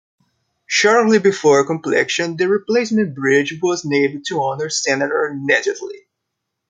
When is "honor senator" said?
4.41-5.31